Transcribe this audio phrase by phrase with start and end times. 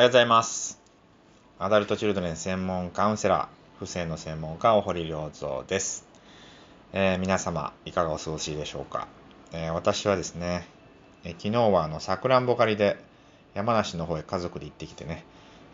[0.00, 0.80] おはようございます。
[1.58, 6.06] アダルトチルドレン専門カウンセラー、不正の専門家、大堀良三です、
[6.94, 9.08] えー皆様、いかがお過ごしでしょうか？
[9.52, 10.66] えー私はですね、
[11.22, 12.96] えー昨日はあの、さくらんぼ狩りで
[13.52, 15.22] 山梨の方へ家族で行ってきてね、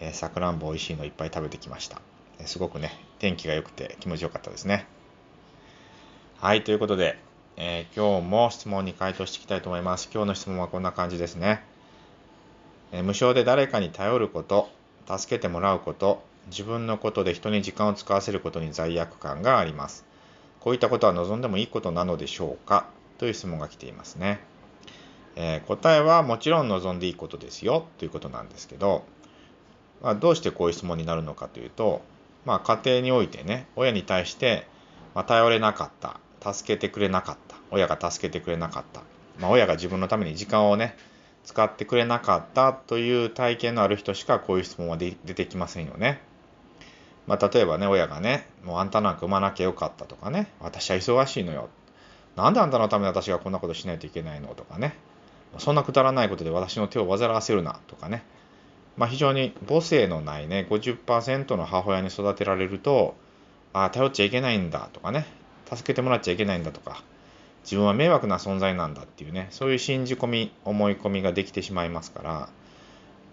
[0.00, 2.00] えさくらんぼ美味しいのいっぱい食べてきました。
[2.38, 4.86] えすごくね、天気が良くて気持ちよかったですね。
[6.40, 7.18] はい、ということで、
[7.58, 10.08] え今日も質問に回答していきたいと思います。
[10.10, 11.62] 今日の質問はこんな感じですね。
[13.02, 14.68] 無償で誰かに頼ること、
[15.06, 20.04] 助けてもらうこと、自分のことで人に時間を使わせることに罪悪感があります。
[20.60, 22.86] こういったことは望んでもいいことなのでしょうか？
[23.18, 24.40] という質問が来ていますね。
[25.36, 29.04] えー答えはもちろん望んでいいことですよということなんですけど、
[30.02, 32.02] まあ、どうしてこういう質問になるのかというと、
[32.44, 34.66] まあ、家庭においてね、親に対して、
[35.14, 39.00] ま、頼れなかった、助けてくれなかった、親が助けてくれなかった、
[39.40, 40.96] まあ、親が自分のために時間をね、
[41.44, 46.20] 使ってくれなかったという体験のある人しかこういう質問は出てきませんよね。
[47.26, 51.68] まあ、例えばね、親がね、もうあんたなんか産まなきゃよかったとかね、私は忙しいのよ。
[52.36, 54.96] なんであんたのために私がこんなことしないといけないのとかね、
[55.58, 58.24] そんなくだらないことで私の手を煩わせるなとかね、
[58.96, 63.14] まあ、非常に母性のないね、50%の母親に育てられると、
[63.72, 65.26] ああ、頼っちゃいけないんだとかね、
[65.72, 67.02] 助けてもらっちゃいけないんだとか、
[67.64, 72.48] 自分は迷惑な存在なんだっていうね、そういう信じ込み、思い込みができてしまいますから、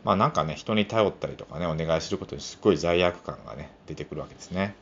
[0.03, 4.73] まあなんかね、人に頼ったりとかね、お願いすることにすっごい罪悪感がね、出てくるわけですね。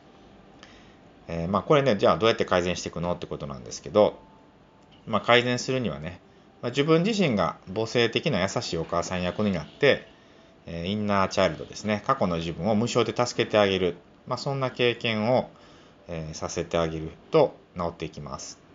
[1.28, 4.20] えーまあこれね、じゃあどうやって改善していくのってことなんですけど、
[5.08, 6.20] まあ改善するにはね、
[6.62, 10.08] まあ、自分自身が母性的な優しいお母さん役になって、
[10.68, 15.50] えーインナーチャイルドですね、過去の自分を無償で助けてあげる、まあそんな経験を、
[16.08, 18.69] えーさせてあげると治っていきます。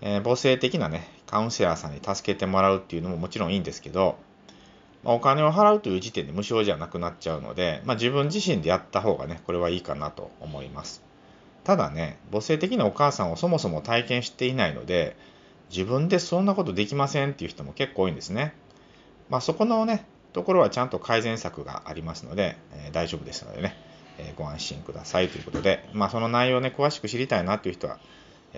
[0.00, 4.16] えー母性的なね、カウンセラーさんに助けてもらうっていうのももちろんいいんですけど、
[5.02, 11.02] まあお金を払うという時点で無償じゃなくなっちゃうので、まあ、自分自身でやった方がね、これはいいかなと思います。
[11.64, 15.16] ただね、母性的なお母さんをそもそも体験していないので、
[15.70, 18.54] 自分でそんなことできませんっていう人も結構多いんですね。
[19.30, 23.76] まあ、そこのね、ところはちゃんと改善策がありますので、えー大丈夫ですのでね、
[24.18, 27.98] えーご安心くださいということで、まあ、その内容をね、詳しく知りたいなという人は、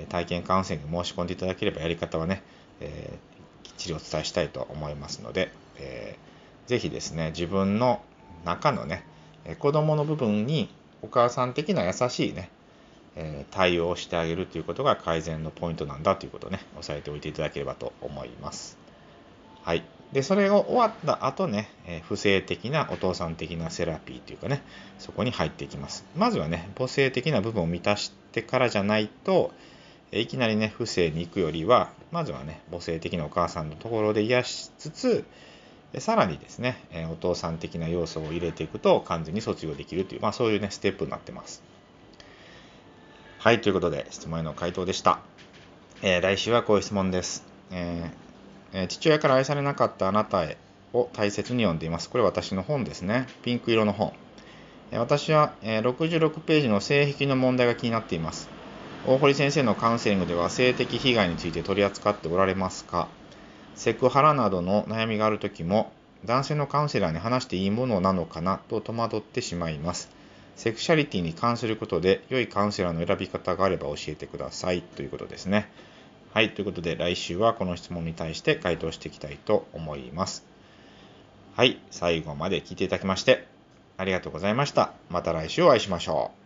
[0.04, 2.42] 体験カウンセリング申し込んでいただければやり方はね、
[2.80, 3.36] えー
[3.66, 8.02] きっちりお伝えしたいと思いますので、えーぜひですね、自分の
[8.44, 9.04] 中のね、
[9.44, 10.68] え子供の部分に
[11.02, 12.50] お母さん的な優しいね、
[13.16, 18.78] えー対応をしてあげるということが改善のポイントなんだということをね、押さえておいていただければと思います。
[19.62, 19.84] はい。
[20.12, 24.62] で、それが終わった後ね、え不正的なお父さん的なセラピーというかね、
[24.98, 26.04] そこに入っていきます。
[26.16, 29.52] まずはね、母性的な部分を満たしてからじゃないと、
[30.12, 35.24] いきなりね、不正に行くよりは、まずはね、母性的なお母さんのところで癒しつつ、
[35.98, 36.78] さらにですね、
[37.10, 41.62] お父さん的な要素を入れていくと完全に卒業できるという、まあそういうね、ステップになってます。
[43.38, 45.20] はい、ということで、質問への回答でした。
[46.02, 47.44] えー来週はこういう質問です。
[47.70, 50.58] えー父親から愛されなかったあなたへ
[50.92, 52.10] を大切に読んでいます。
[52.10, 53.26] これ私の本ですね。
[53.42, 54.12] ピンク色の本。
[54.90, 58.55] え私は、え66ページの性癖の問題が気になっています。
[59.08, 63.06] 大堀先生のカウンセリングでは性的被害について取り扱っておられますか？
[63.76, 65.92] セクハラなどの悩みがあるときも
[66.24, 68.58] 男性のカウンセラーに話していいものなのかな？
[68.68, 70.10] と戸惑ってしまいます。
[70.56, 75.70] セクシャリティに関することで良いカウンセラーの選び方があれば教えてくださいということですね。
[76.34, 80.44] はい、ということで来週はこの質問に対して回答していきたいと思います。
[81.54, 83.46] はい、最後まで聞いていただきまして
[83.98, 84.92] ありがとうございました。
[85.10, 86.45] また来週お会いしましょう。